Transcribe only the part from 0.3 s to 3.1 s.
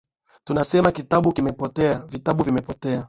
Tunasema, "Kitabu kimepotea- Vitabu vimepotea."